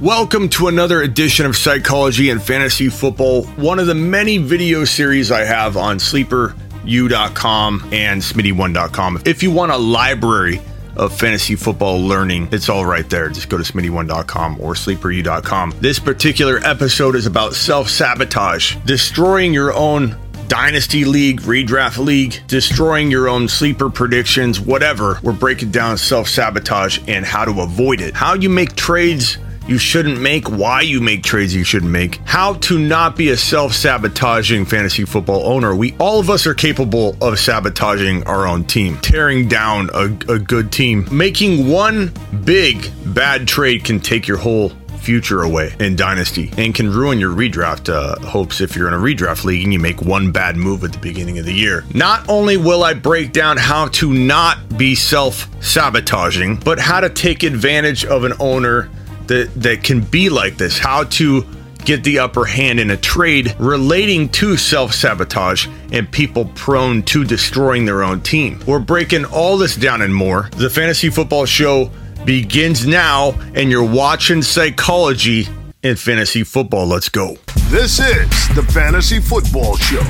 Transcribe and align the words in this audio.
Welcome 0.00 0.48
to 0.50 0.68
another 0.68 1.02
edition 1.02 1.44
of 1.44 1.56
Psychology 1.56 2.30
and 2.30 2.40
Fantasy 2.40 2.88
Football, 2.88 3.46
one 3.56 3.80
of 3.80 3.88
the 3.88 3.96
many 3.96 4.38
video 4.38 4.84
series 4.84 5.32
I 5.32 5.40
have 5.40 5.76
on 5.76 5.98
sleeperu.com 5.98 7.88
and 7.92 8.22
smitty1.com. 8.22 9.22
If 9.26 9.42
you 9.42 9.50
want 9.50 9.72
a 9.72 9.76
library 9.76 10.60
of 10.94 11.18
fantasy 11.18 11.56
football 11.56 12.00
learning, 12.00 12.50
it's 12.52 12.68
all 12.68 12.86
right 12.86 13.10
there. 13.10 13.28
Just 13.28 13.48
go 13.48 13.58
to 13.58 13.64
smitty1.com 13.64 14.60
or 14.60 14.74
sleeperu.com. 14.74 15.74
This 15.80 15.98
particular 15.98 16.58
episode 16.58 17.16
is 17.16 17.26
about 17.26 17.54
self 17.54 17.88
sabotage, 17.88 18.76
destroying 18.84 19.52
your 19.52 19.74
own 19.74 20.16
dynasty 20.46 21.06
league, 21.06 21.40
redraft 21.40 21.98
league, 21.98 22.40
destroying 22.46 23.10
your 23.10 23.28
own 23.28 23.48
sleeper 23.48 23.90
predictions, 23.90 24.60
whatever. 24.60 25.18
We're 25.24 25.32
breaking 25.32 25.72
down 25.72 25.98
self 25.98 26.28
sabotage 26.28 27.00
and 27.08 27.26
how 27.26 27.44
to 27.44 27.62
avoid 27.62 28.00
it, 28.00 28.14
how 28.14 28.34
you 28.34 28.48
make 28.48 28.76
trades 28.76 29.38
you 29.68 29.78
shouldn't 29.78 30.20
make, 30.20 30.50
why 30.50 30.80
you 30.80 31.00
make 31.00 31.22
trades 31.22 31.54
you 31.54 31.62
shouldn't 31.62 31.92
make, 31.92 32.16
how 32.24 32.54
to 32.54 32.78
not 32.78 33.14
be 33.14 33.28
a 33.28 33.36
self 33.36 33.74
sabotaging 33.74 34.64
fantasy 34.64 35.04
football 35.04 35.46
owner. 35.46 35.76
We 35.76 35.94
all 35.98 36.18
of 36.18 36.30
us 36.30 36.46
are 36.46 36.54
capable 36.54 37.16
of 37.20 37.38
sabotaging 37.38 38.24
our 38.24 38.46
own 38.46 38.64
team, 38.64 38.96
tearing 38.98 39.46
down 39.46 39.90
a, 39.94 40.04
a 40.32 40.38
good 40.38 40.72
team. 40.72 41.06
Making 41.12 41.68
one 41.68 42.12
big 42.44 42.90
bad 43.14 43.46
trade 43.46 43.84
can 43.84 44.00
take 44.00 44.26
your 44.26 44.38
whole 44.38 44.72
future 44.98 45.42
away 45.42 45.74
in 45.80 45.96
Dynasty 45.96 46.50
and 46.58 46.74
can 46.74 46.90
ruin 46.90 47.18
your 47.18 47.32
redraft 47.32 47.88
uh, 47.88 48.18
hopes 48.26 48.60
if 48.60 48.74
you're 48.74 48.88
in 48.88 48.94
a 48.94 48.98
redraft 48.98 49.44
league 49.44 49.64
and 49.64 49.72
you 49.72 49.78
make 49.78 50.02
one 50.02 50.32
bad 50.32 50.56
move 50.56 50.84
at 50.84 50.92
the 50.92 50.98
beginning 50.98 51.38
of 51.38 51.46
the 51.46 51.52
year. 51.52 51.84
Not 51.94 52.28
only 52.28 52.56
will 52.56 52.84
I 52.84 52.94
break 52.94 53.32
down 53.32 53.56
how 53.56 53.88
to 53.88 54.12
not 54.12 54.76
be 54.76 54.94
self 54.94 55.48
sabotaging, 55.62 56.56
but 56.56 56.78
how 56.78 57.00
to 57.00 57.08
take 57.08 57.42
advantage 57.42 58.04
of 58.04 58.24
an 58.24 58.32
owner 58.40 58.90
that, 59.28 59.50
that 59.56 59.84
can 59.84 60.00
be 60.00 60.28
like 60.28 60.56
this, 60.56 60.78
how 60.78 61.04
to 61.04 61.46
get 61.84 62.04
the 62.04 62.18
upper 62.18 62.44
hand 62.44 62.80
in 62.80 62.90
a 62.90 62.96
trade 62.96 63.54
relating 63.58 64.28
to 64.28 64.56
self 64.56 64.92
sabotage 64.92 65.66
and 65.92 66.10
people 66.10 66.44
prone 66.54 67.02
to 67.02 67.24
destroying 67.24 67.84
their 67.84 68.02
own 68.02 68.20
team. 68.20 68.60
We're 68.66 68.78
breaking 68.78 69.24
all 69.24 69.56
this 69.56 69.76
down 69.76 70.02
and 70.02 70.14
more. 70.14 70.50
The 70.56 70.68
Fantasy 70.68 71.08
Football 71.08 71.46
Show 71.46 71.90
begins 72.24 72.86
now, 72.86 73.32
and 73.54 73.70
you're 73.70 73.88
watching 73.88 74.42
psychology 74.42 75.48
in 75.82 75.96
fantasy 75.96 76.44
football. 76.44 76.86
Let's 76.86 77.08
go. 77.08 77.38
This 77.68 78.00
is 78.00 78.28
the 78.54 78.66
Fantasy 78.72 79.20
Football 79.20 79.76
Show 79.76 80.04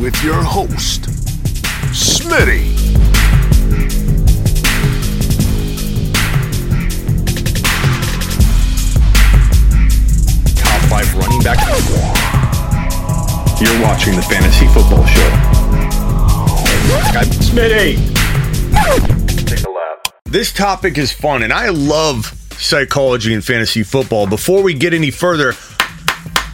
with 0.00 0.22
your 0.22 0.42
host, 0.42 1.02
Smitty. 1.92 2.89
Back. 11.38 11.58
You're 13.60 13.82
watching 13.82 14.16
the 14.16 14.22
Fantasy 14.22 14.66
Football 14.68 15.06
Show. 15.06 15.30
I'm 17.12 17.26
Smitty. 17.26 17.96
Take 19.46 19.64
a 19.64 19.70
lap. 19.70 20.14
This 20.24 20.52
topic 20.52 20.98
is 20.98 21.12
fun, 21.12 21.42
and 21.42 21.52
I 21.52 21.68
love 21.68 22.34
psychology 22.52 23.34
and 23.34 23.44
fantasy 23.44 23.82
football. 23.82 24.26
Before 24.26 24.62
we 24.62 24.74
get 24.74 24.92
any 24.92 25.10
further, 25.10 25.54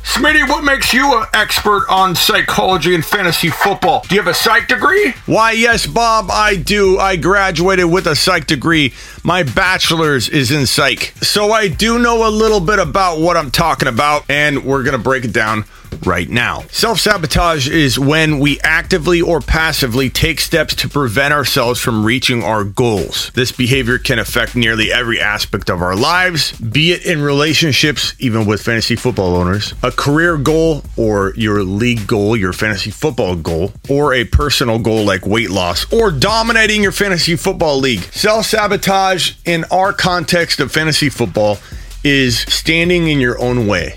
Smitty, 0.07 0.49
what 0.49 0.65
makes 0.65 0.95
you 0.95 1.19
an 1.19 1.27
expert 1.35 1.85
on 1.91 2.15
psychology 2.15 2.95
and 2.95 3.05
fantasy 3.05 3.51
football? 3.51 4.03
Do 4.09 4.15
you 4.15 4.23
have 4.23 4.31
a 4.31 4.35
psych 4.35 4.67
degree? 4.69 5.13
Why, 5.27 5.51
yes, 5.53 5.85
Bob, 5.85 6.31
I 6.31 6.57
do. 6.57 6.99
I 6.99 7.17
graduated 7.17 7.87
with 7.87 8.07
a 8.07 8.15
psych 8.17 8.47
degree. 8.47 8.95
My 9.25 9.43
bachelor's 9.43 10.29
is 10.31 10.53
in 10.53 10.65
psych. 10.67 11.13
So 11.23 11.51
I 11.53 11.69
do 11.69 11.99
know 11.99 12.27
a 12.27 12.31
little 12.31 12.61
bit 12.61 12.79
about 12.79 13.19
what 13.19 13.37
I'm 13.37 13.51
talking 13.51 13.89
about, 13.89 14.25
and 14.31 14.65
we're 14.65 14.85
going 14.85 14.97
to 14.97 15.03
break 15.03 15.25
it 15.25 15.33
down 15.35 15.65
right 16.05 16.29
now. 16.29 16.63
Self 16.71 17.01
sabotage 17.01 17.69
is 17.69 17.99
when 17.99 18.39
we 18.39 18.61
actively 18.61 19.21
or 19.21 19.41
passively 19.41 20.09
take 20.09 20.41
steps 20.41 20.75
to 20.77 20.89
prevent 20.89 21.35
ourselves 21.35 21.81
from 21.81 22.05
reaching 22.05 22.43
our 22.43 22.65
goals. 22.65 23.31
This 23.35 23.53
behavior 23.53 23.99
can 23.99 24.19
affect 24.19 24.57
nearly 24.57 24.93
every 24.93 25.21
aspect 25.21 25.69
of 25.71 25.83
our 25.83 25.97
lives, 25.97 26.53
be 26.53 26.93
it 26.93 27.05
in 27.05 27.21
relationships, 27.21 28.15
even 28.19 28.47
with 28.47 28.63
fantasy 28.63 28.97
football 28.97 29.37
owners, 29.37 29.75
a 29.83 29.91
career 29.91 30.37
goal 30.37 30.83
or 30.97 31.33
your 31.37 31.63
league 31.63 32.07
goal, 32.07 32.37
your 32.37 32.53
fantasy 32.53 32.91
football 32.91 33.37
goal, 33.37 33.73
or 33.89 34.15
a 34.15 34.25
personal 34.25 34.79
goal 34.79 35.05
like 35.05 35.27
weight 35.27 35.51
loss, 35.51 35.93
or 35.93 36.11
dominating 36.11 36.83
your 36.83 36.93
fantasy 36.93 37.37
football 37.37 37.79
league. 37.79 38.01
Self 38.13 38.47
sabotage 38.47 39.33
in 39.45 39.65
our 39.71 39.93
context 39.93 40.61
of 40.61 40.71
fantasy 40.73 41.09
football 41.09 41.59
is 42.05 42.41
standing 42.41 43.09
in 43.09 43.19
your 43.19 43.39
own 43.41 43.67
way 43.67 43.95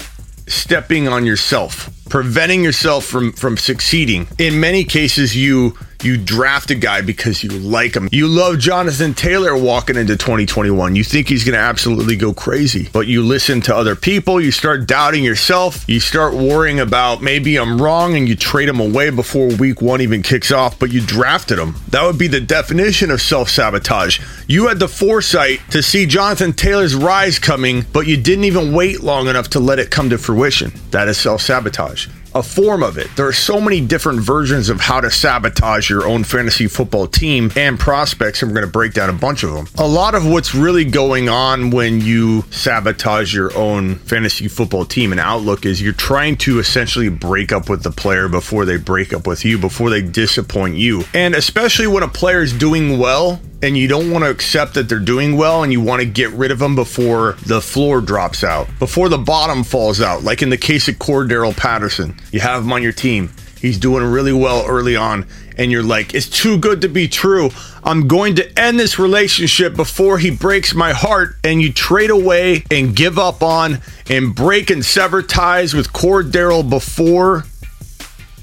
stepping 0.50 1.08
on 1.08 1.26
yourself, 1.26 1.90
preventing 2.10 2.64
yourself 2.64 3.06
from 3.06 3.32
from 3.32 3.56
succeeding. 3.58 4.28
In 4.38 4.60
many 4.60 4.84
cases, 4.84 5.36
you 5.36 5.78
you 6.04 6.18
draft 6.18 6.72
a 6.72 6.76
guy 6.76 7.02
because 7.02 7.44
you 7.44 7.50
like 7.50 7.96
him. 7.96 8.08
You 8.12 8.28
love 8.28 8.60
Jonathan 8.60 9.14
Taylor 9.14 9.58
walking 9.58 9.98
into 9.98 10.16
2021. 10.16 10.96
You 10.96 11.04
think 11.04 11.28
he's 11.28 11.44
going 11.44 11.54
to 11.54 11.60
absolutely 11.60 12.16
go 12.16 12.34
crazy, 12.34 12.90
but 12.94 13.08
you 13.08 13.24
listen 13.24 13.62
to 13.62 13.76
other 13.76 13.96
people. 13.96 14.40
You 14.40 14.52
start 14.52 14.88
doubting 14.88 15.24
yourself. 15.24 15.88
You 15.90 16.00
start 16.00 16.34
worrying 16.34 16.80
about 16.80 17.22
maybe 17.22 17.58
I'm 17.58 17.82
wrong 17.82 18.16
and 18.16 18.28
you 18.30 18.36
trade 18.36 18.70
him 18.70 18.80
away 18.80 19.10
before 19.10 19.48
week 19.56 19.82
one 19.82 20.02
even 20.02 20.24
kicks 20.24 20.52
off, 20.52 20.80
but 20.80 20.92
you 20.92 21.02
drafted 21.02 21.60
him. 21.60 21.76
That 21.90 22.06
would 22.06 22.18
be 22.18 22.28
the 22.28 22.42
definition 22.42 23.12
of 23.12 23.22
self 23.22 23.50
sabotage. 23.50 24.20
You 24.48 24.68
had 24.68 24.80
the 24.80 24.88
foresight 24.88 25.60
to 25.72 25.84
see 25.84 26.06
Jonathan 26.06 26.54
Taylor's 26.54 26.96
rise 26.96 27.40
coming, 27.40 27.86
but 27.92 28.08
you 28.08 28.18
didn't 28.18 28.46
even 28.46 28.74
wait 28.74 29.02
long 29.02 29.28
enough 29.28 29.50
to 29.50 29.60
let 29.60 29.80
it 29.80 29.92
come 29.92 30.10
to 30.10 30.18
fruition. 30.18 30.72
That 30.92 31.08
is 31.08 31.18
self 31.18 31.42
sabotage 31.42 32.08
a 32.36 32.44
form 32.44 32.84
of 32.84 32.98
it. 32.98 33.10
There 33.16 33.28
are 33.28 33.34
so 33.34 33.60
many 33.60 33.82
different 33.82 34.22
versions 34.22 34.70
of 34.70 34.80
how 34.80 35.02
to 35.02 35.12
sabotage 35.12 35.90
your 35.90 36.08
own 36.08 36.24
fantasy 36.24 36.68
football 36.68 37.08
team 37.08 37.52
and 37.56 37.80
prospects, 37.80 38.42
and 38.42 38.52
we're 38.52 38.56
going 38.56 38.68
to 38.68 38.72
break 38.72 38.94
down 38.94 39.10
a 39.10 39.14
bunch 39.14 39.44
of 39.44 39.54
them. 39.54 39.68
A 39.78 39.88
lot 39.88 40.16
of 40.16 40.26
what's 40.26 40.54
really 40.54 40.86
going 40.86 41.30
on 41.30 41.70
when 41.70 42.02
you 42.02 42.44
sabotage 42.52 43.34
your 43.34 43.56
own 43.58 43.96
fantasy 43.96 44.48
football 44.48 44.86
team 44.86 45.12
and 45.12 45.20
outlook 45.20 45.66
is 45.66 45.82
you're 45.82 45.94
trying 45.94 46.38
to 46.38 46.60
essentially 46.60 47.10
break 47.10 47.52
up 47.52 47.70
with 47.70 47.84
the 47.84 47.92
player 47.92 48.28
before 48.28 48.66
they 48.66 48.78
break 48.78 49.14
up 49.14 49.28
with 49.28 49.46
you, 49.46 49.58
before 49.58 49.90
they 49.90 50.02
disappoint 50.02 50.76
you. 50.76 51.04
And 51.14 51.36
especially 51.36 51.88
when 51.88 52.04
a 52.04 52.08
player 52.08 52.42
is 52.42 52.54
doing 52.54 52.98
well, 53.00 53.40
and 53.62 53.78
you 53.78 53.88
don't 53.88 54.12
want 54.12 54.24
to 54.24 54.30
accept 54.30 54.74
that 54.76 54.88
they're 54.88 55.00
doing 55.00 55.36
well 55.36 55.64
and 55.64 55.72
you 55.72 55.82
want 55.82 56.02
to 56.02 56.08
get 56.08 56.32
rid 56.32 56.52
of 56.52 56.60
them 56.60 56.76
before 56.76 57.34
the 57.46 57.62
floor 57.62 58.02
drops 58.02 58.44
out, 58.44 58.68
before 58.80 59.10
the 59.10 59.18
bottom 59.18 59.64
falls 59.64 60.02
out. 60.02 60.24
Like 60.24 60.42
in 60.42 60.50
the 60.50 60.58
case 60.58 60.88
of 60.88 60.96
Cordarrelle 60.96 61.56
Patterson, 61.56 62.16
you 62.32 62.40
have 62.40 62.64
him 62.64 62.72
on 62.72 62.84
your 62.84 62.94
team. 62.94 63.32
He's 63.60 63.78
doing 63.78 64.06
really 64.06 64.32
well 64.32 64.66
early 64.66 64.96
on, 64.96 65.28
and 65.58 65.70
you're 65.70 65.84
like, 65.84 66.14
it's 66.14 66.30
too 66.30 66.58
good 66.58 66.82
to 66.82 66.88
be 66.88 67.10
true. 67.10 67.50
I'm 67.84 68.08
going 68.08 68.36
to 68.36 68.60
end 68.60 68.80
this 68.80 68.98
relationship 68.98 69.76
before 69.76 70.18
he 70.18 70.32
breaks 70.32 70.74
my 70.74 70.94
heart. 70.94 71.36
And 71.44 71.62
you 71.62 71.74
trade 71.74 72.10
away 72.10 72.64
and 72.72 72.96
give 72.96 73.20
up 73.20 73.44
on 73.44 73.80
and 74.10 74.34
break 74.34 74.70
and 74.70 74.86
sever 74.86 75.22
ties 75.22 75.74
with 75.74 75.92
Cordarrelle 75.92 76.70
before 76.70 77.44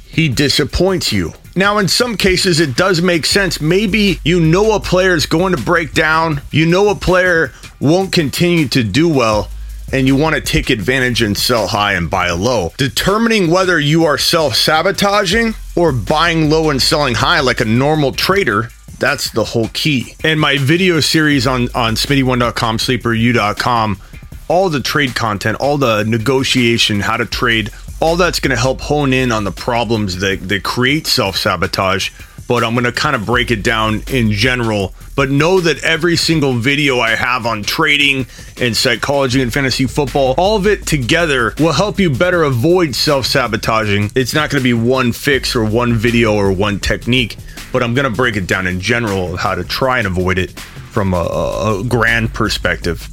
he 0.05 0.29
disappoints 0.29 1.13
you. 1.13 1.33
Now, 1.59 1.79
in 1.79 1.89
some 1.89 2.19
cases, 2.19 2.61
it 2.61 2.77
does 2.77 3.01
make 3.01 3.25
sense. 3.25 3.63
Maybe 3.63 4.21
you 4.25 4.41
know 4.41 4.73
a 4.73 4.81
player 4.81 5.15
is 5.15 5.25
going 5.25 5.57
to 5.57 5.63
break 5.63 5.95
down, 5.95 6.43
you 6.51 6.67
know 6.67 6.91
a 6.91 6.95
player 6.95 7.51
won't 7.81 8.13
continue 8.13 8.69
to 8.69 8.85
do 8.85 9.09
well, 9.09 9.49
and 9.91 10.07
you 10.07 10.17
want 10.17 10.35
to 10.35 10.43
take 10.43 10.69
advantage 10.69 11.23
and 11.23 11.35
sell 11.35 11.69
high 11.69 11.95
and 11.95 12.11
buy 12.11 12.31
low. 12.31 12.75
Determining 12.77 13.51
whether 13.51 13.81
you 13.81 14.05
are 14.05 14.19
self 14.19 14.55
sabotaging 14.55 15.55
or 15.75 15.93
buying 15.93 16.51
low 16.51 16.69
and 16.69 16.83
selling 16.83 17.15
high 17.15 17.41
like 17.41 17.63
a 17.63 17.65
normal 17.65 18.13
trader. 18.13 18.69
That's 18.99 19.31
the 19.31 19.45
whole 19.45 19.69
key. 19.69 20.15
And 20.23 20.39
my 20.39 20.59
video 20.59 21.01
series 21.01 21.47
on, 21.47 21.69
on 21.75 21.95
smitty1.com, 21.95 22.79
sleeperu.com, 22.79 24.01
all 24.49 24.69
the 24.69 24.81
trade 24.81 25.15
content, 25.15 25.59
all 25.59 25.79
the 25.79 26.05
negotiation, 26.05 27.01
how 27.01 27.17
to 27.17 27.25
trade, 27.27 27.71
all 28.01 28.17
that's 28.17 28.41
going 28.41 28.55
to 28.55 28.61
help 28.61 28.81
hone 28.81 29.13
in 29.13 29.33
on 29.33 29.45
the 29.45 29.53
problems 29.53 30.19
that, 30.21 30.49
that 30.49 30.63
create 30.63 31.07
self 31.07 31.37
sabotage. 31.37 32.11
But 32.49 32.63
I'm 32.63 32.75
going 32.75 32.85
to 32.85 32.93
kind 32.93 33.17
of 33.17 33.27
break 33.27 33.51
it 33.51 33.65
down 33.65 34.05
in 34.07 34.31
general. 34.31 34.95
But 35.17 35.31
know 35.31 35.59
that 35.61 35.83
every 35.83 36.15
single 36.15 36.53
video 36.53 37.01
I 37.01 37.17
have 37.17 37.45
on 37.45 37.65
trading 37.65 38.27
and 38.61 38.77
psychology 38.77 39.43
and 39.43 39.53
fantasy 39.53 39.87
football, 39.87 40.35
all 40.39 40.57
of 40.57 40.67
it 40.67 40.87
together 40.87 41.55
will 41.59 41.73
help 41.73 41.99
you 41.99 42.09
better 42.09 42.45
avoid 42.45 42.95
self 42.95 43.27
sabotaging. 43.27 44.13
It's 44.15 44.35
not 44.35 44.51
going 44.51 44.61
to 44.61 44.65
be 44.65 44.75
one 44.75 45.13
fix 45.13 45.57
or 45.57 45.65
one 45.65 45.95
video 45.95 46.35
or 46.35 46.53
one 46.53 46.79
technique, 46.79 47.37
but 47.73 47.83
I'm 47.83 47.95
going 47.95 48.09
to 48.09 48.17
break 48.17 48.37
it 48.37 48.47
down 48.47 48.69
in 48.69 48.81
general 48.81 49.35
of 49.35 49.41
how 49.41 49.57
to 49.57 49.65
try 49.65 49.99
and 49.99 50.07
avoid 50.07 50.39
it 50.39 50.53
from 50.61 51.15
a, 51.15 51.17
a 51.17 51.85
grand 51.89 52.33
perspective. 52.33 53.09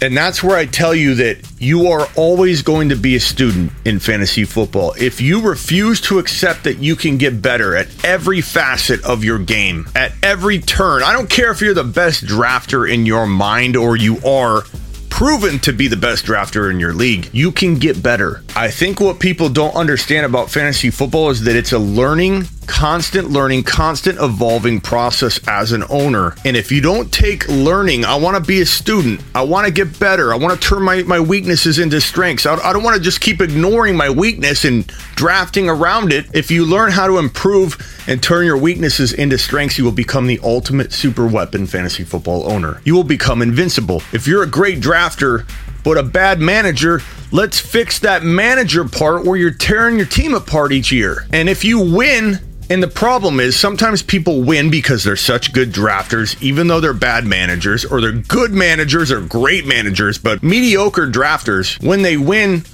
And 0.00 0.16
that's 0.16 0.42
where 0.44 0.56
I 0.56 0.66
tell 0.66 0.94
you 0.94 1.14
that 1.16 1.38
you 1.58 1.88
are 1.88 2.08
always 2.14 2.62
going 2.62 2.90
to 2.90 2.96
be 2.96 3.16
a 3.16 3.20
student 3.20 3.72
in 3.84 3.98
fantasy 3.98 4.44
football. 4.44 4.94
If 4.96 5.20
you 5.20 5.40
refuse 5.40 6.00
to 6.02 6.20
accept 6.20 6.64
that 6.64 6.78
you 6.78 6.94
can 6.94 7.18
get 7.18 7.42
better 7.42 7.74
at 7.74 7.88
every 8.04 8.40
facet 8.40 9.04
of 9.04 9.24
your 9.24 9.40
game, 9.40 9.88
at 9.96 10.12
every 10.22 10.60
turn, 10.60 11.02
I 11.02 11.12
don't 11.12 11.28
care 11.28 11.50
if 11.50 11.60
you're 11.60 11.74
the 11.74 11.82
best 11.82 12.24
drafter 12.24 12.88
in 12.88 13.06
your 13.06 13.26
mind 13.26 13.76
or 13.76 13.96
you 13.96 14.18
are 14.24 14.62
proven 15.10 15.58
to 15.58 15.72
be 15.72 15.88
the 15.88 15.96
best 15.96 16.24
drafter 16.24 16.70
in 16.70 16.78
your 16.78 16.92
league. 16.92 17.28
You 17.32 17.50
can 17.50 17.74
get 17.74 18.00
better. 18.00 18.44
I 18.58 18.72
think 18.72 18.98
what 18.98 19.20
people 19.20 19.48
don't 19.48 19.76
understand 19.76 20.26
about 20.26 20.50
fantasy 20.50 20.90
football 20.90 21.30
is 21.30 21.44
that 21.44 21.54
it's 21.54 21.70
a 21.70 21.78
learning 21.78 22.48
constant 22.68 23.30
learning, 23.30 23.64
constant 23.64 24.20
evolving 24.20 24.80
process 24.80 25.40
as 25.48 25.72
an 25.72 25.82
owner. 25.88 26.36
And 26.44 26.56
if 26.56 26.70
you 26.70 26.80
don't 26.80 27.10
take 27.10 27.48
learning, 27.48 28.04
I 28.04 28.14
want 28.16 28.36
to 28.36 28.46
be 28.46 28.60
a 28.60 28.66
student. 28.66 29.20
I 29.34 29.42
want 29.42 29.66
to 29.66 29.72
get 29.72 29.98
better. 29.98 30.32
I 30.32 30.36
want 30.36 30.60
to 30.60 30.68
turn 30.68 30.82
my, 30.82 31.02
my 31.02 31.18
weaknesses 31.18 31.78
into 31.78 32.00
strengths. 32.00 32.46
I, 32.46 32.54
I 32.54 32.72
don't 32.72 32.84
want 32.84 32.96
to 32.96 33.02
just 33.02 33.20
keep 33.20 33.40
ignoring 33.40 33.96
my 33.96 34.10
weakness 34.10 34.64
and 34.64 34.86
drafting 35.16 35.68
around 35.68 36.12
it. 36.12 36.26
If 36.34 36.50
you 36.50 36.66
learn 36.66 36.92
how 36.92 37.06
to 37.06 37.18
improve 37.18 37.76
and 38.06 38.22
turn 38.22 38.44
your 38.44 38.58
weaknesses 38.58 39.12
into 39.12 39.38
strengths, 39.38 39.78
you 39.78 39.84
will 39.84 39.90
become 39.90 40.26
the 40.26 40.38
ultimate 40.44 40.92
super 40.92 41.26
weapon 41.26 41.66
fantasy 41.66 42.04
football 42.04 42.48
owner. 42.50 42.80
You 42.84 42.94
will 42.94 43.04
become 43.04 43.40
invincible. 43.40 44.02
If 44.12 44.28
you're 44.28 44.42
a 44.42 44.46
great 44.46 44.80
drafter, 44.80 45.48
but 45.88 45.96
a 45.96 46.02
bad 46.02 46.38
manager, 46.38 47.00
let's 47.32 47.58
fix 47.58 48.00
that 48.00 48.22
manager 48.22 48.86
part 48.86 49.24
where 49.24 49.38
you're 49.38 49.50
tearing 49.50 49.96
your 49.96 50.04
team 50.04 50.34
apart 50.34 50.70
each 50.70 50.92
year. 50.92 51.26
And 51.32 51.48
if 51.48 51.64
you 51.64 51.80
win, 51.80 52.40
and 52.68 52.82
the 52.82 52.88
problem 52.88 53.40
is 53.40 53.58
sometimes 53.58 54.02
people 54.02 54.42
win 54.42 54.70
because 54.70 55.02
they're 55.02 55.16
such 55.16 55.54
good 55.54 55.72
drafters, 55.72 56.40
even 56.42 56.66
though 56.66 56.80
they're 56.80 56.92
bad 56.92 57.24
managers, 57.24 57.86
or 57.86 58.02
they're 58.02 58.12
good 58.12 58.52
managers 58.52 59.10
or 59.10 59.22
great 59.22 59.64
managers, 59.66 60.18
but 60.18 60.42
mediocre 60.42 61.06
drafters, 61.06 61.82
when 61.82 62.02
they 62.02 62.18
win, 62.18 62.64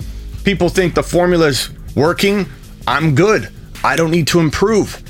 people 0.43 0.69
think 0.69 0.96
the 0.96 1.02
formula's 1.05 1.70
working. 1.94 2.46
I'm 2.84 3.14
good. 3.14 3.49
I 3.84 3.94
don't 3.94 4.11
need 4.11 4.26
to 4.26 4.40
improve. 4.40 5.00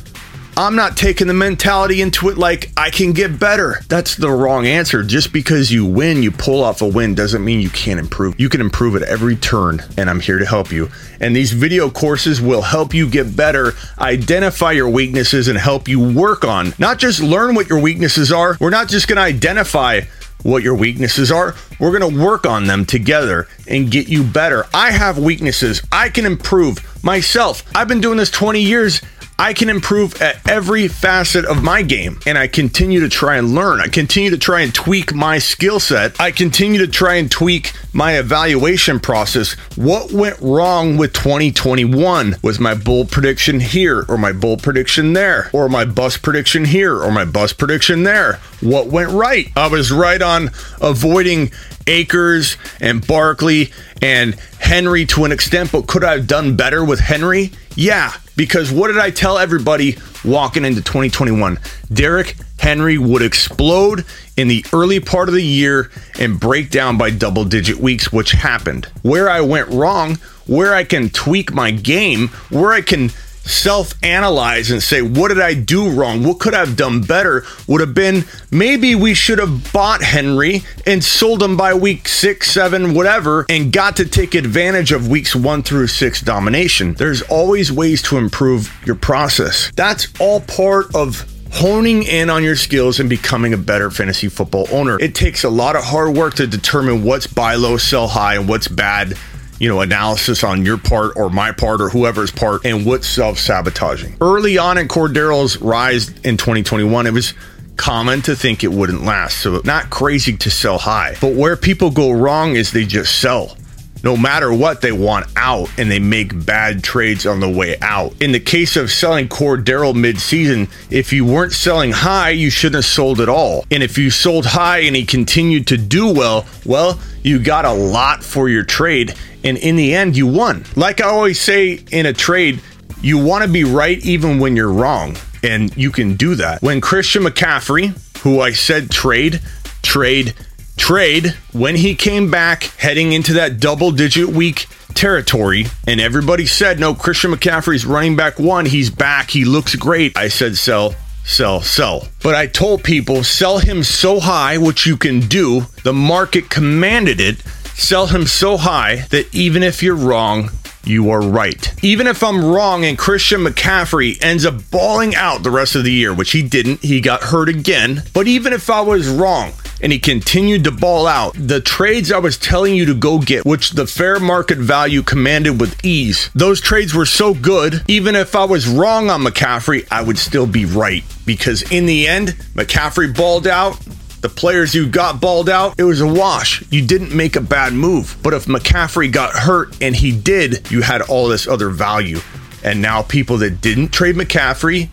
I'm 0.57 0.77
not 0.77 0.97
taking 0.97 1.27
the 1.27 1.35
mentality 1.35 2.01
into 2.01 2.29
it 2.29 2.39
like 2.39 2.71
I 2.77 2.91
can 2.91 3.13
get 3.13 3.41
better. 3.41 3.81
That's 3.89 4.15
the 4.15 4.31
wrong 4.31 4.67
answer. 4.67 5.03
Just 5.03 5.33
because 5.33 5.73
you 5.73 5.85
win, 5.85 6.23
you 6.23 6.31
pull 6.31 6.63
off 6.63 6.81
a 6.81 6.87
win 6.87 7.17
doesn't 7.17 7.45
mean 7.45 7.61
you 7.61 7.71
can't 7.71 7.99
improve. 7.99 8.39
You 8.39 8.49
can 8.49 8.61
improve 8.61 8.95
at 8.95 9.03
every 9.03 9.35
turn, 9.35 9.83
and 9.99 10.09
I'm 10.09 10.21
here 10.21 10.39
to 10.39 10.47
help 10.47 10.71
you. 10.71 10.91
And 11.21 11.35
these 11.35 11.51
video 11.51 11.91
courses 11.91 12.41
will 12.41 12.63
help 12.63 12.95
you 12.95 13.11
get 13.11 13.37
better, 13.37 13.73
identify 13.99 14.71
your 14.71 14.89
weaknesses, 14.89 15.49
and 15.49 15.59
help 15.59 15.89
you 15.89 16.13
work 16.13 16.45
on 16.45 16.73
not 16.79 17.01
just 17.01 17.21
learn 17.21 17.57
what 17.57 17.69
your 17.69 17.81
weaknesses 17.81 18.31
are. 18.31 18.57
We're 18.61 18.71
not 18.71 18.89
just 18.89 19.09
to 19.09 19.19
identify 19.19 20.03
what 20.45 20.63
your 20.63 20.75
weaknesses 20.77 21.33
are. 21.33 21.57
We're 21.81 21.99
going 21.99 22.15
to 22.15 22.23
work 22.23 22.47
on 22.47 22.67
them 22.67 22.85
together 22.85 23.49
and 23.67 23.91
get 23.91 24.09
you 24.09 24.23
better. 24.23 24.67
I 24.73 24.93
have 24.93 25.19
weaknesses. 25.19 25.83
I 25.91 26.11
can 26.11 26.27
improve 26.27 27.03
myself. 27.03 27.65
I've 27.75 27.89
been 27.89 28.01
doing 28.01 28.19
this 28.19 28.31
20 28.31 28.61
years 28.61 29.01
I 29.39 29.53
can 29.53 29.69
improve 29.69 30.23
at 30.23 30.49
every 30.49 30.87
facet 30.87 31.45
of 31.45 31.63
my 31.63 31.83
game 31.83 32.21
and 32.25 32.39
I 32.39 32.47
continue 32.47 33.01
to 33.01 33.09
try 33.09 33.37
and 33.37 33.53
learn. 33.53 33.81
I 33.81 33.89
continue 33.89 34.31
to 34.31 34.39
try 34.39 34.61
and 34.61 34.73
tweak 34.73 35.13
my 35.13 35.39
skill 35.39 35.81
set. 35.81 36.21
I 36.21 36.31
continue 36.31 36.79
to 36.79 36.87
try 36.87 37.15
and 37.15 37.29
tweak 37.29 37.73
my 37.93 38.17
evaluation 38.17 39.01
process. 39.01 39.55
What 39.77 40.13
went 40.13 40.39
wrong 40.41 40.97
with 40.97 41.13
2021? 41.15 42.37
Was 42.43 42.61
my 42.61 42.75
bull 42.75 43.07
prediction 43.07 43.59
here 43.59 44.05
or 44.09 44.17
my 44.17 44.31
bull 44.31 44.57
prediction 44.57 45.15
there 45.15 45.51
or 45.53 45.69
my 45.69 45.85
bust 45.85 46.23
prediction 46.23 46.65
here 46.65 46.97
or 46.97 47.11
my 47.11 47.25
bust 47.25 47.59
prediction 47.59 48.05
there? 48.05 48.35
What 48.61 48.87
went 48.87 49.11
right? 49.11 49.51
I 49.57 49.67
was 49.67 49.91
right 49.91 50.23
on 50.23 50.51
avoiding 50.81 51.51
Akers 51.87 52.57
and 52.81 53.07
Barkley 53.07 53.73
and 54.03 54.35
Henry 54.59 55.07
to 55.07 55.25
an 55.25 55.33
extent, 55.33 55.73
but 55.73 55.87
could 55.87 56.05
I 56.05 56.13
have 56.13 56.27
done 56.27 56.57
better 56.57 56.85
with 56.85 57.01
Henry? 57.01 57.53
Yeah, 57.77 58.13
because 58.37 58.71
what 58.73 58.89
did 58.89 58.99
I 58.99 59.11
tell 59.11 59.39
everybody 59.39 59.97
walking 60.25 60.65
into 60.65 60.81
2021? 60.81 61.59
Derrick 61.93 62.37
Henry 62.59 62.99
would 62.99 63.23
explode 63.23 64.05
in 64.37 64.49
the 64.49 64.65
early 64.73 65.01
part 65.01 65.29
of 65.29 65.35
the 65.35 65.43
year 65.43 65.91
and 66.19 66.41
break 66.41 66.71
down 66.71 66.97
by 66.97 67.11
double 67.11 67.45
digit 67.45 67.77
weeks, 67.77 68.13
which 68.13 68.33
happened. 68.33 68.87
Where 69.03 69.29
I 69.29 69.41
went 69.41 69.69
wrong, 69.69 70.17
where 70.47 70.75
I 70.75 70.85
can 70.85 71.11
tweak 71.11 71.53
my 71.53 71.71
game, 71.71 72.29
where 72.51 72.73
I 72.73 72.81
can 72.81 73.11
self 73.45 73.95
analyze 74.03 74.71
and 74.71 74.83
say, 74.83 75.03
what 75.03 75.29
did 75.29 75.41
I 75.41 75.55
do 75.55 75.91
wrong? 75.91 76.25
What 76.25 76.41
could 76.41 76.55
I 76.55 76.61
have 76.61 76.77
done 76.77 77.03
better? 77.03 77.45
Would 77.67 77.81
have 77.81 77.95
been 77.95 78.25
maybe 78.51 78.95
we 78.95 79.15
should 79.15 79.39
have 79.39 79.73
bought 79.73 80.03
Henry 80.03 80.63
and 80.87 81.03
sold 81.03 81.43
him 81.43 81.57
by 81.57 81.75
week 81.75 82.09
six, 82.09 82.51
seven, 82.51 82.95
whatever, 82.95 83.47
and 83.49 83.73
got 83.73 83.97
to 83.97 84.07
take 84.07 84.35
advantage 84.35 84.93
of 84.93 85.09
weeks 85.09 85.35
one 85.37 85.63
through 85.63 85.87
six 85.89 86.21
domination. 86.21 86.95
There's 86.95 87.23
always 87.23 87.71
ways 87.71 88.03
to 88.03 88.19
improve 88.19 88.75
your 88.85 88.97
process. 88.97 89.71
That's 89.75 90.09
all 90.21 90.41
part 90.41 90.95
of 90.95 91.31
honing 91.53 92.03
in 92.03 92.31
on 92.31 92.43
your 92.43 92.57
skills 92.57 92.99
and 92.99 93.09
becoming 93.09 93.55
a 93.55 93.57
better 93.57 93.89
fantasy 93.91 94.29
football 94.29 94.67
owner. 94.73 94.99
It 94.99 95.15
takes 95.15 95.45
a 95.45 95.51
lot 95.51 95.77
of 95.77 95.85
hard 95.85 96.17
work 96.17 96.35
to 96.35 96.49
determine 96.49 97.05
what's 97.05 97.29
buy 97.29 97.55
low, 97.55 97.77
sell 97.77 98.09
high, 98.09 98.35
and 98.35 98.49
what's 98.49 98.67
bad 98.67 99.17
you 99.59 99.69
know, 99.69 99.81
analysis 99.81 100.43
on 100.45 100.65
your 100.65 100.79
part 100.79 101.17
or 101.17 101.31
my 101.31 101.53
part 101.53 101.81
or 101.81 101.89
whoever's 101.89 102.31
part 102.31 102.65
and 102.65 102.85
what's 102.85 103.07
self 103.07 103.39
sabotaging. 103.39 104.17
Early 104.21 104.59
on 104.59 104.79
in 104.79 104.89
Cordero's 104.89 105.59
rise 105.59 106.09
in 106.21 106.37
2021, 106.37 107.07
it 107.07 107.13
was 107.13 107.35
common 107.77 108.23
to 108.23 108.37
think 108.37 108.65
it 108.65 108.73
wouldn't 108.73 109.03
last. 109.03 109.39
So, 109.39 109.61
not 109.65 109.91
crazy 109.91 110.37
to 110.37 110.51
sell 110.51 110.79
high. 110.79 111.17
But 111.21 111.35
where 111.35 111.57
people 111.57 111.91
go 111.91 112.11
wrong 112.13 112.57
is 112.57 112.73
they 112.73 112.85
just 112.85 113.21
sell. 113.21 113.57
No 114.03 114.19
matter 114.19 114.53
what, 114.53 114.83
they 114.83 114.93
want 114.93 115.29
out 115.35 115.71
and 115.79 115.91
they 115.91 115.99
make 115.99 116.45
bad 116.45 116.85
trades 116.85 117.25
on 117.25 117.41
the 117.41 117.49
way 117.49 117.79
out. 117.81 118.13
In 118.21 118.33
the 118.33 118.41
case 118.41 118.77
of 118.77 118.91
selling 118.91 119.29
Cordero 119.29 119.95
mid-season, 119.95 120.69
if 120.91 121.11
you 121.11 121.25
weren't 121.25 121.55
selling 121.55 121.91
high, 121.91 122.29
you 122.29 122.51
shouldn't 122.51 122.85
have 122.85 122.85
sold 122.85 123.23
at 123.23 123.31
all. 123.31 123.65
And 123.71 123.83
if 123.83 123.97
you 123.97 124.11
sold 124.11 124.45
high 124.45 124.81
and 124.81 124.95
he 124.95 125.07
continued 125.07 125.69
to 125.69 125.79
do 125.79 126.13
well, 126.13 126.45
well, 126.67 127.01
you 127.23 127.39
got 127.39 127.65
a 127.65 127.73
lot 127.73 128.23
for 128.23 128.51
your 128.51 128.63
trade 128.63 129.15
and 129.45 129.59
in 129.59 129.77
the 129.77 129.95
end, 129.95 130.17
you 130.17 130.27
won. 130.27 130.65
Like 130.75 131.01
I 131.03 131.05
always 131.05 131.39
say 131.39 131.85
in 131.93 132.07
a 132.07 132.13
trade, 132.15 132.61
you 133.03 133.19
want 133.19 133.45
to 133.45 133.51
be 133.51 133.63
right 133.63 133.99
even 134.05 134.39
when 134.39 134.57
you're 134.57 134.73
wrong. 134.73 135.17
And 135.43 135.77
you 135.77 135.93
can 135.93 136.17
do 136.17 136.37
that. 136.37 136.63
When 136.63 136.81
Christian 136.81 137.23
McCaffrey, 137.23 137.93
who 138.21 138.41
I 138.41 138.53
said 138.53 138.91
trade, 138.91 139.43
trade, 139.83 140.33
trade, 140.79 141.35
when 141.53 141.77
he 141.77 141.95
came 141.95 142.31
back 142.31 142.65
heading 142.79 143.13
into 143.13 143.35
that 143.35 143.61
double 143.61 143.91
digit 143.91 144.29
week 144.29 144.67
territory, 144.95 145.67
and 145.87 146.01
everybody 146.01 146.47
said, 146.47 146.81
no, 146.81 146.95
Christian 146.95 147.33
McCaffrey's 147.33 147.85
running 147.85 148.17
back 148.17 148.39
one. 148.39 148.65
He's 148.65 148.89
back. 148.89 149.31
He 149.31 149.45
looks 149.45 149.75
great. 149.75 150.17
I 150.17 150.29
said, 150.29 150.57
sell, 150.57 150.95
sell, 151.25 151.61
sell. 151.61 152.09
But 152.23 152.35
I 152.35 152.47
told 152.47 152.83
people, 152.83 153.23
sell 153.23 153.59
him 153.59 153.83
so 153.83 154.21
high, 154.21 154.57
which 154.57 154.87
you 154.87 154.97
can 154.97 155.21
do. 155.21 155.67
The 155.83 155.93
market 155.93 156.49
commanded 156.49 157.21
it 157.21 157.43
sell 157.75 158.07
him 158.07 158.27
so 158.27 158.57
high 158.57 159.07
that 159.11 159.35
even 159.35 159.63
if 159.63 159.83
you're 159.83 159.95
wrong, 159.95 160.51
you 160.85 161.11
are 161.11 161.23
right. 161.23 161.73
Even 161.83 162.07
if 162.07 162.23
I'm 162.23 162.45
wrong 162.45 162.85
and 162.85 162.99
Christian 162.99 163.41
McCaffrey 163.41 164.23
ends 164.23 164.45
up 164.45 164.71
balling 164.71 165.15
out 165.15 165.43
the 165.43 165.51
rest 165.51 165.75
of 165.75 165.85
the 165.85 165.93
year, 165.93 166.13
which 166.13 166.33
he 166.33 166.43
didn't, 166.43 166.81
he 166.81 167.01
got 167.01 167.23
hurt 167.23 167.49
again. 167.49 168.03
But 168.13 168.27
even 168.27 168.53
if 168.53 168.69
I 168.71 168.83
was 168.83 169.09
wrong, 169.09 169.53
and 169.81 169.93
he 169.93 169.99
continued 169.99 170.65
to 170.65 170.71
ball 170.71 171.07
out. 171.07 171.35
The 171.37 171.61
trades 171.61 172.11
I 172.11 172.19
was 172.19 172.39
telling 172.39 172.75
you 172.75 172.87
to 172.87 172.95
go 172.95 173.19
get, 173.19 173.45
which 173.45 173.73
the 173.73 173.87
fair 173.87 174.19
market 174.19 174.57
value 174.57 175.03
commanded 175.03 175.61
with 175.61 175.85
ease, 175.85 176.31
those 176.35 176.61
trades 176.61 176.95
were 176.95 177.05
so 177.05 177.35
good, 177.35 177.83
even 177.87 178.15
if 178.15 178.35
I 178.35 178.45
was 178.45 178.67
wrong 178.67 179.11
on 179.11 179.23
McCaffrey, 179.23 179.87
I 179.91 180.03
would 180.03 180.17
still 180.17 180.47
be 180.47 180.65
right. 180.65 181.05
Because 181.27 181.71
in 181.71 181.85
the 181.85 182.09
end, 182.09 182.31
McCaffrey 182.55 183.15
balled 183.15 183.47
out, 183.47 183.79
the 184.25 184.31
players 184.31 184.75
you 184.75 184.89
got 184.89 185.21
balled 185.21 185.51
out, 185.51 185.79
it 185.79 185.85
was 185.85 186.01
a 186.01 186.07
wash. 186.07 186.65
You 186.73 186.87
didn't 186.87 187.15
make 187.15 187.37
a 187.37 187.43
bad 187.43 187.75
move. 187.75 188.17
But 188.23 188.33
if 188.33 188.47
McCaffrey 188.47 189.13
got 189.13 189.35
hurt 189.35 189.77
and 189.83 189.95
he 189.95 190.19
did, 190.19 190.71
you 190.71 190.81
had 190.81 191.03
all 191.03 191.29
this 191.29 191.47
other 191.47 191.69
value. 191.69 192.21
And 192.65 192.81
now 192.81 193.03
people 193.03 193.37
that 193.39 193.61
didn't 193.61 193.91
trade 193.91 194.15
McCaffrey, 194.15 194.89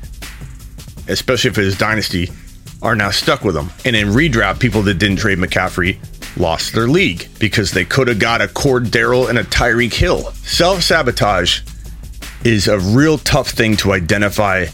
especially 1.08 1.52
for 1.52 1.62
his 1.62 1.78
dynasty, 1.78 2.30
are 2.82 2.94
now 2.94 3.10
stuck 3.10 3.46
with 3.46 3.56
him. 3.56 3.70
And 3.86 3.96
in 3.96 4.10
redraft, 4.10 4.60
people 4.60 4.82
that 4.82 4.96
didn't 4.96 5.20
trade 5.20 5.38
McCaffrey 5.38 5.98
lost 6.36 6.74
their 6.74 6.90
league 6.90 7.30
because 7.40 7.72
they 7.72 7.86
could 7.86 8.10
have 8.10 8.20
got 8.20 8.42
a 8.42 8.48
Cordarrelle 8.48 9.30
and 9.30 9.40
a 9.40 9.46
Tyreek 9.46 9.94
Hill. 9.94 10.24
Self 10.44 10.82
sabotage 10.82 11.62
is 12.44 12.68
a 12.68 12.80
real 12.80 13.18
tough 13.18 13.52
thing 13.52 13.78
to 13.78 13.94
identify 13.94 14.66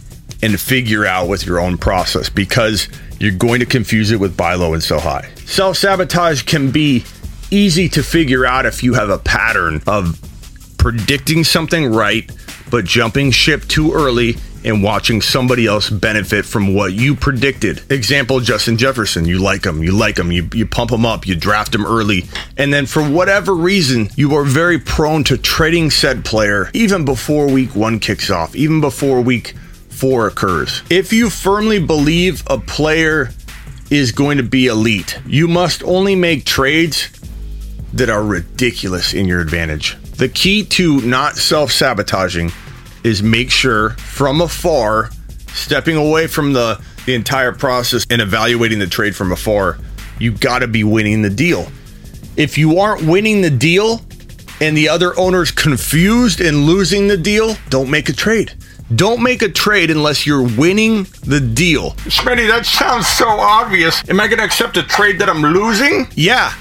and 0.42 0.60
figure 0.60 1.06
out 1.06 1.28
with 1.28 1.46
your 1.46 1.60
own 1.60 1.78
process 1.78 2.28
because 2.28 2.88
you're 3.19 3.31
going 3.31 3.59
to 3.59 3.65
confuse 3.65 4.12
it 4.12 4.19
with 4.19 4.38
buy 4.38 4.55
low 4.55 4.74
and 4.74 4.83
sell 4.83 5.00
high. 5.00 5.29
Self 5.45 5.77
sabotage 5.77 6.43
can 6.43 6.71
be 6.71 7.03
easy 7.51 7.89
to 7.89 8.03
figure 8.03 8.45
out 8.45 8.65
if 8.65 8.83
you 8.83 8.93
have 8.93 9.09
a 9.09 9.17
pattern 9.17 9.81
of 9.88 10.19
predicting 10.77 11.43
something 11.43 11.91
right, 11.91 12.29
but 12.69 12.86
jumping 12.86 13.31
ship 13.31 13.63
too 13.67 13.93
early 13.93 14.36
and 14.63 14.83
watching 14.83 15.21
somebody 15.21 15.65
else 15.65 15.89
benefit 15.89 16.45
from 16.45 16.74
what 16.74 16.93
you 16.93 17.15
predicted. 17.15 17.81
Example 17.91 18.39
Justin 18.39 18.77
Jefferson, 18.77 19.25
you 19.25 19.39
like 19.39 19.65
him, 19.65 19.81
you 19.81 19.91
like 19.91 20.17
him, 20.17 20.31
you, 20.31 20.50
you 20.53 20.65
pump 20.65 20.91
him 20.91 21.05
up, 21.05 21.25
you 21.25 21.36
draft 21.36 21.74
him 21.74 21.86
early, 21.86 22.25
and 22.57 22.74
then 22.74 22.86
for 22.86 23.01
whatever 23.07 23.53
reason, 23.53 24.09
you 24.15 24.36
are 24.36 24.43
very 24.43 24.77
prone 24.77 25.24
to 25.25 25.38
trading 25.38 25.89
said 25.89 26.25
player 26.25 26.69
even 26.74 27.05
before 27.05 27.47
week 27.47 27.75
one 27.75 28.00
kicks 28.00 28.29
off, 28.29 28.55
even 28.55 28.81
before 28.81 29.21
week 29.21 29.53
four 29.98 30.27
occurs. 30.27 30.84
If 30.89 31.12
you 31.12 31.30
firmly 31.30 31.80
believe 31.80 32.44
a 32.48 32.60
player 32.60 33.32
is 33.89 34.12
going 34.12 34.38
to 34.38 34.44
be 34.44 34.68
elite, 34.68 35.20
you 35.25 35.48
must 35.48 35.84
only 35.84 36.16
make 36.16 36.46
trades 36.46 37.10
that 37.94 38.10
are 38.10 38.24
ridiculous 38.24 39.13
in 39.13 39.27
your 39.27 39.42
advantage. 39.42 39.98
The 40.18 40.30
key 40.30 40.63
to 40.66 41.01
not 41.01 41.36
self 41.36 41.72
sabotaging 41.72 42.51
is 43.04 43.24
make 43.24 43.50
sure 43.50 43.92
from 43.92 44.42
afar, 44.42 45.10
stepping 45.54 45.96
away 45.96 46.27
from 46.27 46.54
the, 46.54 46.80
the 47.06 47.16
entire 47.16 47.51
process 47.51 48.06
and 48.10 48.22
evaluating 48.22 48.80
the 48.80 48.88
trade 48.88 49.16
from 49.16 49.32
afar, 49.32 49.77
you 50.20 50.32
got 50.32 50.60
to 50.60 50.68
be 50.68 50.84
winning 50.84 51.24
the 51.24 51.30
deal. 51.30 51.68
If 52.36 52.58
you 52.58 52.80
aren't 52.80 53.04
winning 53.04 53.42
the 53.42 53.50
deal 53.50 54.01
and 54.62 54.77
the 54.77 54.89
other 54.89 55.18
owner's 55.18 55.50
confused 55.50 56.39
and 56.42 56.66
losing 56.66 57.08
the 57.08 57.18
deal, 57.18 57.56
don't 57.70 57.89
make 57.89 58.10
a 58.10 58.13
trade. 58.13 58.54
Don't 58.96 59.22
make 59.22 59.41
a 59.41 59.50
trade 59.50 59.91
unless 59.91 60.25
you're 60.25 60.44
winning 60.44 61.03
the 61.24 61.41
deal. 61.41 61.91
Smitty, 62.06 62.48
that 62.48 62.65
sounds 62.65 63.06
so 63.08 63.27
obvious. 63.27 64.08
Am 64.10 64.20
I 64.20 64.27
going 64.27 64.39
to 64.39 64.46
accept 64.46 64.77
a 64.77 64.84
trade 64.84 65.20
that 65.20 65.29
I'm 65.29 65.41
losing? 65.41 66.08
Yeah. 66.15 66.53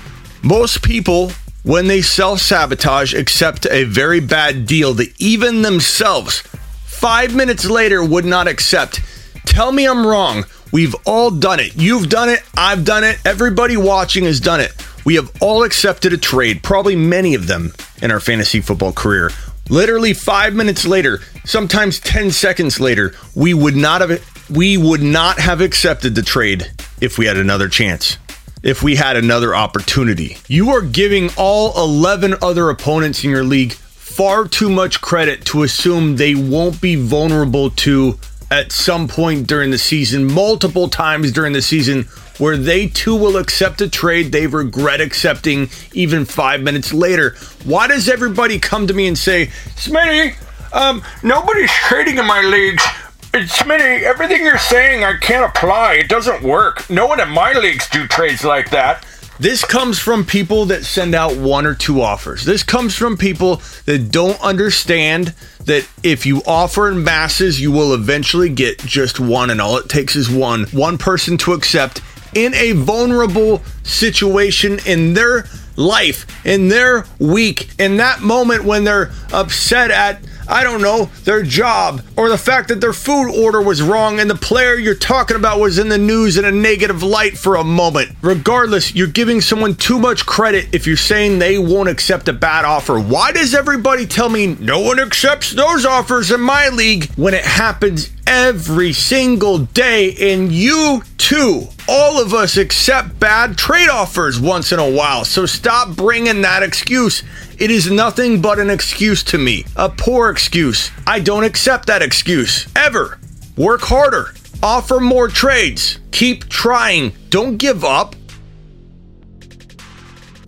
Most 0.42 0.83
people, 0.83 1.30
when 1.62 1.87
they 1.87 2.02
self 2.02 2.40
sabotage, 2.40 3.14
accept 3.14 3.66
a 3.66 3.85
very 3.85 4.18
bad 4.18 4.66
deal 4.66 4.92
that 4.95 5.14
even 5.21 5.62
themselves, 5.62 6.40
five 6.85 7.35
minutes 7.35 7.64
later, 7.64 8.04
would 8.04 8.25
not 8.25 8.49
accept. 8.49 9.00
Tell 9.47 9.71
me 9.71 9.87
I'm 9.87 10.04
wrong. 10.04 10.45
We've 10.73 10.97
all 11.04 11.30
done 11.30 11.61
it. 11.61 11.76
You've 11.76 12.09
done 12.09 12.28
it. 12.28 12.42
I've 12.56 12.85
done 12.85 13.04
it. 13.04 13.18
Everybody 13.25 13.76
watching 13.76 14.25
has 14.25 14.40
done 14.40 14.61
it. 14.61 14.75
We 15.04 15.14
have 15.14 15.30
all 15.40 15.62
accepted 15.62 16.12
a 16.12 16.18
trade, 16.18 16.64
probably 16.64 16.97
many 16.97 17.37
of 17.37 17.47
them 17.47 17.73
in 18.02 18.11
our 18.11 18.18
fantasy 18.18 18.61
football 18.61 18.92
career. 18.92 19.30
Literally 19.68 20.14
five 20.14 20.54
minutes 20.54 20.87
later, 20.87 21.20
sometimes 21.44 21.99
10 22.00 22.30
seconds 22.30 22.78
later, 22.78 23.14
we 23.35 23.52
would 23.52 23.76
not 23.76 24.00
have 24.00 24.50
we 24.50 24.76
would 24.76 25.02
not 25.02 25.40
have 25.40 25.61
accepted 25.61 26.14
the 26.14 26.23
trade 26.23 26.70
if 27.00 27.18
we 27.18 27.26
had 27.26 27.37
another 27.37 27.68
chance. 27.68 28.18
If 28.62 28.82
we 28.82 28.96
had 28.96 29.16
another 29.16 29.54
opportunity. 29.54 30.38
You 30.49 30.70
are 30.70 30.82
giving 30.82 31.30
all 31.37 31.76
11 31.76 32.37
other 32.42 32.70
opponents 32.70 33.25
in 33.25 33.30
your 33.30 33.44
league 33.44 33.73
far 33.73 34.46
too 34.46 34.70
much 34.70 35.00
credit 35.00 35.44
to 35.46 35.62
assume 35.62 36.16
they 36.16 36.35
won't 36.35 36.80
be 36.80 36.96
vulnerable 36.96 37.70
to 37.70 38.18
at 38.50 38.73
some 38.73 39.08
point 39.08 39.46
during 39.46 39.70
the 39.70 39.78
season, 39.78 40.25
multiple 40.25 40.88
times 40.88 41.32
during 41.32 41.52
the 41.52 41.61
season, 41.61 42.08
where 42.38 42.57
they 42.57 42.87
too 42.88 43.16
will 43.16 43.37
accept 43.37 43.81
a 43.81 43.88
trade 43.88 44.33
they 44.33 44.47
regret 44.47 45.00
accepting 45.00 45.69
even 45.93 46.25
five 46.25 46.61
minutes 46.61 46.93
later. 46.93 47.37
Why 47.64 47.88
does 47.88 48.09
everybody 48.09 48.59
come 48.59 48.87
to 48.87 48.95
me 48.95 49.07
and 49.07 49.16
say, 49.16 49.47
Smitty, 49.76 50.37
um, 50.73 51.02
nobody's 51.23 51.71
trading 51.71 52.19
in 52.19 52.26
my 52.26 52.43
leagues. 52.43 52.83
Smitty, 53.33 54.02
everything 54.02 54.43
you're 54.43 54.59
saying 54.59 55.05
I 55.05 55.16
can't 55.19 55.45
apply. 55.45 55.95
It 55.95 56.09
doesn't 56.09 56.43
work. 56.43 56.88
No 56.88 57.07
one 57.07 57.21
in 57.21 57.28
my 57.28 57.52
leagues 57.52 57.88
do 57.90 58.07
trades 58.07 58.45
like 58.45 58.71
that. 58.71 59.05
This 59.38 59.62
comes 59.62 59.99
from 59.99 60.25
people 60.25 60.64
that 60.66 60.87
send 60.87 61.14
out 61.14 61.37
one 61.37 61.66
or 61.66 61.75
two 61.75 62.00
offers. 62.00 62.47
This 62.47 62.62
comes 62.62 62.95
from 62.95 63.19
people 63.19 63.61
that 63.85 64.11
don't 64.11 64.40
understand 64.40 65.35
that 65.64 65.87
if 66.02 66.25
you 66.25 66.40
offer 66.47 66.90
in 66.90 67.05
masses, 67.05 67.61
you 67.61 67.71
will 67.71 67.93
eventually 67.93 68.49
get 68.49 68.78
just 68.78 69.21
one, 69.21 69.50
and 69.50 69.61
all 69.61 69.76
it 69.76 69.90
takes 69.90 70.16
is 70.16 70.31
one. 70.31 70.64
One 70.73 70.97
person 70.97 71.37
to 71.38 71.52
accept 71.52 72.00
in 72.35 72.54
a 72.54 72.73
vulnerable 72.73 73.62
situation 73.83 74.78
in 74.87 75.14
their 75.14 75.47
life, 75.76 76.26
in 76.47 76.68
their 76.68 77.04
week, 77.18 77.71
in 77.78 77.97
that 77.99 78.21
moment 78.21 78.64
when 78.64 78.85
they're 78.85 79.11
upset 79.33 79.90
at 79.90 80.21
I 80.49 80.62
don't 80.62 80.80
know, 80.80 81.06
their 81.25 81.42
job, 81.42 82.02
or 82.16 82.28
the 82.28 82.38
fact 82.38 82.68
that 82.68 82.80
their 82.80 82.92
food 82.92 83.33
order 83.33 83.61
was 83.61 83.83
wrong 83.83 84.21
and 84.21 84.30
the 84.30 84.37
player 84.37 84.76
you're 84.76 84.95
talking 84.95 85.37
about 85.37 85.59
was 85.59 85.78
in 85.78 85.88
the 85.88 85.99
news 85.99 86.37
in 86.37 86.45
a 86.45 86.52
negative 86.52 87.02
light 87.02 87.37
for 87.37 87.56
a 87.56 87.64
moment. 87.64 88.11
Regardless, 88.23 88.95
you're 88.95 89.09
giving 89.09 89.40
someone 89.40 89.75
too 89.75 89.99
much 89.99 90.25
credit 90.25 90.73
if 90.73 90.87
you're 90.87 90.97
saying 90.97 91.38
they 91.38 91.59
won't 91.59 91.88
accept 91.88 92.28
a 92.28 92.33
bad 92.33 92.64
offer. 92.64 93.00
Why 93.00 93.33
does 93.33 93.54
everybody 93.54 94.06
tell 94.06 94.28
me 94.28 94.47
no 94.47 94.80
one 94.80 95.00
accepts 95.00 95.50
those 95.50 95.85
offers 95.85 96.30
in 96.30 96.40
my 96.40 96.68
league 96.68 97.11
when 97.16 97.35
it 97.35 97.45
happens 97.45 98.11
every 98.26 98.92
single 98.92 99.59
day 99.59 100.14
and 100.33 100.52
you 100.52 101.02
too? 101.18 101.68
All 101.88 102.21
of 102.21 102.35
us 102.35 102.57
accept 102.57 103.21
bad 103.21 103.57
trade 103.57 103.88
offers 103.88 104.40
once 104.40 104.73
in 104.73 104.81
a 104.81 104.90
while, 104.90 105.25
so 105.25 105.47
stop 105.47 105.95
bringing 105.95 106.43
that 106.43 106.64
excuse. 106.64 107.23
It 107.59 107.71
is 107.71 107.88
nothing 107.88 108.43
but 108.43 108.59
an 108.59 108.71
excuse 108.71 109.23
to 109.25 109.38
me, 109.38 109.64
a 109.76 109.88
poor 109.88 110.31
excuse. 110.31 110.90
I 111.07 111.21
don't 111.21 111.45
accept 111.45 111.87
that 111.87 112.02
excuse, 112.02 112.66
ever. 112.75 113.21
Work 113.57 113.83
harder, 113.83 114.35
offer 114.64 114.99
more 114.99 115.28
trades, 115.28 116.00
keep 116.11 116.49
trying, 116.49 117.12
don't 117.31 117.57
give 117.57 117.85
up. 117.85 118.16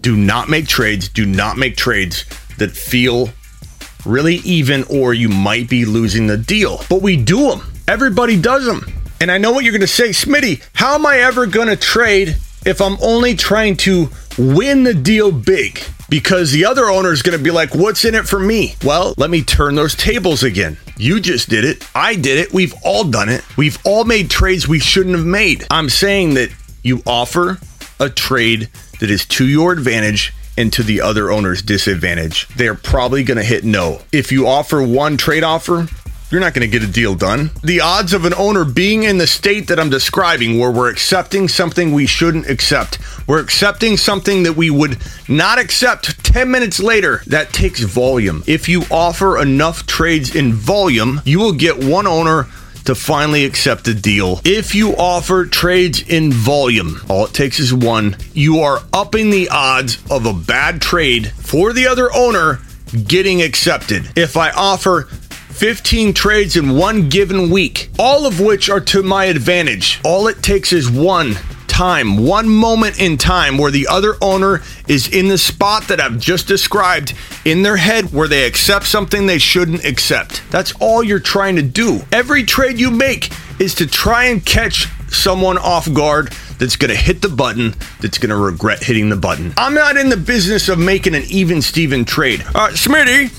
Do 0.02 0.16
not 0.16 0.48
make 0.48 0.66
trades, 0.66 1.08
do 1.08 1.24
not 1.24 1.56
make 1.56 1.76
trades 1.76 2.24
that 2.58 2.72
feel 2.72 3.30
really 4.04 4.36
even 4.36 4.84
or 4.90 5.14
you 5.14 5.28
might 5.28 5.68
be 5.68 5.84
losing 5.84 6.26
the 6.26 6.36
deal. 6.36 6.84
But 6.88 7.02
we 7.02 7.16
do 7.16 7.48
them. 7.50 7.72
Everybody 7.86 8.40
does 8.40 8.66
them. 8.66 8.92
And 9.20 9.30
I 9.30 9.38
know 9.38 9.52
what 9.52 9.64
you're 9.64 9.72
going 9.72 9.80
to 9.80 9.86
say, 9.86 10.10
Smitty, 10.10 10.62
how 10.74 10.94
am 10.94 11.04
I 11.06 11.18
ever 11.18 11.46
going 11.46 11.68
to 11.68 11.76
trade 11.76 12.36
if 12.64 12.80
I'm 12.80 12.96
only 13.02 13.34
trying 13.34 13.76
to 13.78 14.08
win 14.38 14.84
the 14.84 14.94
deal 14.94 15.32
big? 15.32 15.82
Because 16.08 16.52
the 16.52 16.64
other 16.64 16.86
owner 16.86 17.12
is 17.12 17.22
going 17.22 17.36
to 17.36 17.42
be 17.42 17.50
like, 17.50 17.74
what's 17.74 18.04
in 18.04 18.14
it 18.14 18.26
for 18.26 18.38
me? 18.38 18.76
Well, 18.84 19.14
let 19.18 19.28
me 19.28 19.42
turn 19.42 19.74
those 19.74 19.94
tables 19.94 20.42
again. 20.42 20.78
You 20.96 21.20
just 21.20 21.50
did 21.50 21.64
it. 21.64 21.86
I 21.94 22.14
did 22.14 22.38
it. 22.38 22.52
We've 22.52 22.74
all 22.84 23.04
done 23.04 23.28
it. 23.28 23.44
We've 23.58 23.78
all 23.84 24.04
made 24.04 24.30
trades 24.30 24.66
we 24.66 24.78
shouldn't 24.78 25.16
have 25.16 25.26
made. 25.26 25.66
I'm 25.70 25.90
saying 25.90 26.34
that 26.34 26.50
you 26.82 27.02
offer 27.06 27.58
a 28.00 28.08
trade 28.08 28.70
that 29.00 29.10
is 29.10 29.26
to 29.26 29.46
your 29.46 29.72
advantage 29.72 30.32
and 30.56 30.72
to 30.72 30.82
the 30.82 31.00
other 31.00 31.30
owner's 31.30 31.62
disadvantage. 31.62 32.48
They're 32.48 32.74
probably 32.74 33.22
going 33.22 33.38
to 33.38 33.44
hit 33.44 33.62
no. 33.64 34.00
If 34.10 34.32
you 34.32 34.48
offer 34.48 34.82
one 34.82 35.16
trade 35.16 35.44
offer, 35.44 35.86
you're 36.30 36.40
not 36.40 36.52
going 36.52 36.68
to 36.70 36.78
get 36.78 36.86
a 36.86 36.92
deal 36.92 37.14
done. 37.14 37.50
The 37.62 37.80
odds 37.80 38.12
of 38.12 38.24
an 38.24 38.34
owner 38.34 38.64
being 38.64 39.04
in 39.04 39.18
the 39.18 39.26
state 39.26 39.68
that 39.68 39.80
I'm 39.80 39.90
describing, 39.90 40.58
where 40.58 40.70
we're 40.70 40.90
accepting 40.90 41.48
something 41.48 41.92
we 41.92 42.06
shouldn't 42.06 42.48
accept, 42.48 42.98
we're 43.26 43.40
accepting 43.40 43.96
something 43.96 44.42
that 44.42 44.54
we 44.54 44.70
would 44.70 44.98
not 45.28 45.58
accept 45.58 46.22
10 46.24 46.50
minutes 46.50 46.80
later, 46.80 47.22
that 47.26 47.52
takes 47.52 47.80
volume. 47.80 48.44
If 48.46 48.68
you 48.68 48.82
offer 48.90 49.40
enough 49.40 49.86
trades 49.86 50.34
in 50.34 50.52
volume, 50.52 51.22
you 51.24 51.38
will 51.38 51.52
get 51.52 51.82
one 51.82 52.06
owner 52.06 52.46
to 52.84 52.94
finally 52.94 53.44
accept 53.44 53.86
a 53.88 53.94
deal. 53.94 54.40
If 54.44 54.74
you 54.74 54.96
offer 54.96 55.44
trades 55.46 56.02
in 56.08 56.32
volume, 56.32 57.00
all 57.08 57.26
it 57.26 57.34
takes 57.34 57.58
is 57.60 57.72
one, 57.72 58.16
you 58.32 58.60
are 58.60 58.80
upping 58.92 59.30
the 59.30 59.48
odds 59.50 59.98
of 60.10 60.24
a 60.24 60.32
bad 60.32 60.80
trade 60.80 61.30
for 61.32 61.72
the 61.72 61.86
other 61.86 62.12
owner 62.14 62.60
getting 63.06 63.42
accepted. 63.42 64.10
If 64.16 64.38
I 64.38 64.50
offer 64.52 65.08
15 65.58 66.14
trades 66.14 66.56
in 66.56 66.76
one 66.76 67.08
given 67.08 67.50
week, 67.50 67.90
all 67.98 68.26
of 68.26 68.38
which 68.38 68.70
are 68.70 68.78
to 68.78 69.02
my 69.02 69.24
advantage. 69.24 70.00
All 70.04 70.28
it 70.28 70.40
takes 70.40 70.72
is 70.72 70.88
one 70.88 71.34
time, 71.66 72.24
one 72.24 72.48
moment 72.48 73.00
in 73.00 73.16
time 73.16 73.58
where 73.58 73.72
the 73.72 73.88
other 73.88 74.14
owner 74.22 74.62
is 74.86 75.12
in 75.12 75.26
the 75.26 75.36
spot 75.36 75.88
that 75.88 76.00
I've 76.00 76.20
just 76.20 76.46
described 76.46 77.12
in 77.44 77.62
their 77.62 77.76
head 77.76 78.12
where 78.12 78.28
they 78.28 78.46
accept 78.46 78.86
something 78.86 79.26
they 79.26 79.38
shouldn't 79.38 79.84
accept. 79.84 80.48
That's 80.50 80.72
all 80.80 81.02
you're 81.02 81.18
trying 81.18 81.56
to 81.56 81.62
do. 81.62 82.02
Every 82.12 82.44
trade 82.44 82.78
you 82.78 82.92
make 82.92 83.32
is 83.58 83.74
to 83.76 83.86
try 83.88 84.26
and 84.26 84.46
catch 84.46 84.86
someone 85.12 85.58
off 85.58 85.92
guard 85.92 86.32
that's 86.58 86.76
going 86.76 86.90
to 86.90 86.96
hit 86.96 87.20
the 87.20 87.28
button 87.28 87.74
that's 88.00 88.18
going 88.18 88.30
to 88.30 88.36
regret 88.36 88.82
hitting 88.82 89.08
the 89.08 89.16
button. 89.16 89.54
I'm 89.56 89.74
not 89.74 89.96
in 89.96 90.08
the 90.08 90.16
business 90.16 90.68
of 90.68 90.78
making 90.78 91.16
an 91.16 91.24
even 91.28 91.62
Steven 91.62 92.04
trade. 92.04 92.42
Uh, 92.54 92.68
Smitty, 92.70 93.37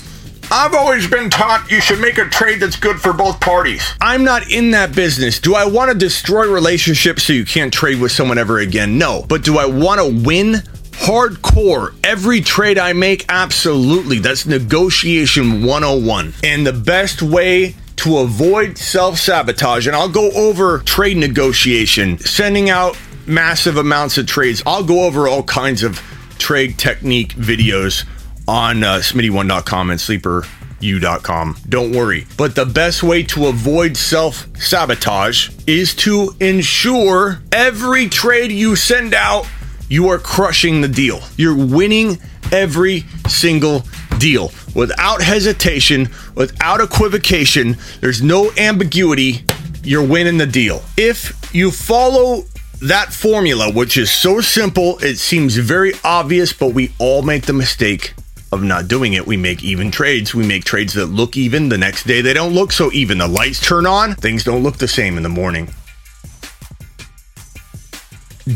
I've 0.52 0.74
always 0.74 1.06
been 1.06 1.30
taught 1.30 1.70
you 1.70 1.80
should 1.80 2.00
make 2.00 2.18
a 2.18 2.24
trade 2.28 2.58
that's 2.58 2.74
good 2.74 3.00
for 3.00 3.12
both 3.12 3.38
parties. 3.40 3.94
I'm 4.00 4.24
not 4.24 4.50
in 4.50 4.72
that 4.72 4.92
business. 4.92 5.38
Do 5.38 5.54
I 5.54 5.64
want 5.64 5.92
to 5.92 5.96
destroy 5.96 6.52
relationships 6.52 7.22
so 7.22 7.32
you 7.32 7.44
can't 7.44 7.72
trade 7.72 8.00
with 8.00 8.10
someone 8.10 8.36
ever 8.36 8.58
again? 8.58 8.98
No. 8.98 9.24
But 9.28 9.44
do 9.44 9.58
I 9.58 9.66
want 9.66 10.00
to 10.00 10.26
win? 10.26 10.54
Hardcore. 10.90 11.94
Every 12.02 12.40
trade 12.40 12.78
I 12.78 12.94
make, 12.94 13.26
absolutely. 13.28 14.18
That's 14.18 14.44
negotiation 14.44 15.64
101. 15.64 16.34
And 16.42 16.66
the 16.66 16.72
best 16.72 17.22
way 17.22 17.76
to 17.96 18.18
avoid 18.18 18.76
self 18.76 19.18
sabotage, 19.18 19.86
and 19.86 19.94
I'll 19.94 20.08
go 20.08 20.32
over 20.32 20.78
trade 20.80 21.16
negotiation, 21.16 22.18
sending 22.18 22.70
out 22.70 22.98
massive 23.24 23.76
amounts 23.76 24.18
of 24.18 24.26
trades. 24.26 24.64
I'll 24.66 24.84
go 24.84 25.04
over 25.04 25.28
all 25.28 25.44
kinds 25.44 25.84
of 25.84 26.02
trade 26.38 26.76
technique 26.76 27.34
videos 27.34 28.04
on 28.50 28.82
uh, 28.82 28.96
smitty1.com 28.96 29.90
and 29.90 30.00
sleeperu.com. 30.00 31.56
Don't 31.68 31.92
worry. 31.92 32.26
But 32.36 32.56
the 32.56 32.66
best 32.66 33.04
way 33.04 33.22
to 33.22 33.46
avoid 33.46 33.96
self 33.96 34.48
sabotage 34.56 35.50
is 35.68 35.94
to 35.96 36.34
ensure 36.40 37.42
every 37.52 38.08
trade 38.08 38.50
you 38.50 38.74
send 38.74 39.14
out, 39.14 39.48
you 39.88 40.08
are 40.08 40.18
crushing 40.18 40.80
the 40.80 40.88
deal. 40.88 41.20
You're 41.36 41.54
winning 41.54 42.18
every 42.50 43.04
single 43.28 43.84
deal 44.18 44.50
without 44.74 45.22
hesitation, 45.22 46.08
without 46.34 46.80
equivocation. 46.80 47.76
There's 48.00 48.20
no 48.20 48.50
ambiguity. 48.56 49.44
You're 49.84 50.06
winning 50.06 50.38
the 50.38 50.46
deal. 50.46 50.82
If 50.96 51.54
you 51.54 51.70
follow 51.70 52.46
that 52.82 53.12
formula, 53.12 53.70
which 53.72 53.96
is 53.96 54.10
so 54.10 54.40
simple, 54.40 54.98
it 54.98 55.18
seems 55.18 55.56
very 55.56 55.92
obvious, 56.02 56.52
but 56.52 56.74
we 56.74 56.92
all 56.98 57.22
make 57.22 57.46
the 57.46 57.52
mistake 57.52 58.14
of 58.52 58.62
not 58.62 58.88
doing 58.88 59.12
it. 59.12 59.26
We 59.26 59.36
make 59.36 59.62
even 59.62 59.90
trades. 59.90 60.34
We 60.34 60.46
make 60.46 60.64
trades 60.64 60.94
that 60.94 61.06
look 61.06 61.36
even. 61.36 61.68
The 61.68 61.78
next 61.78 62.04
day, 62.04 62.20
they 62.20 62.32
don't 62.32 62.52
look 62.52 62.72
so 62.72 62.90
even. 62.92 63.18
The 63.18 63.28
lights 63.28 63.60
turn 63.60 63.86
on, 63.86 64.14
things 64.14 64.44
don't 64.44 64.62
look 64.62 64.78
the 64.78 64.88
same 64.88 65.16
in 65.16 65.22
the 65.22 65.28
morning. 65.28 65.70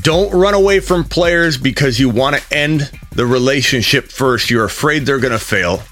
Don't 0.01 0.33
run 0.35 0.55
away 0.55 0.81
from 0.81 1.05
players 1.05 1.57
because 1.57 2.01
you 2.01 2.09
want 2.09 2.37
to 2.37 2.57
end 2.57 2.91
the 3.13 3.27
relationship 3.27 4.07
first. 4.11 4.51
You're 4.51 4.65
afraid 4.65 5.07
they're 5.07 5.21
going 5.21 5.33
to 5.33 5.39
fail. 5.39 5.83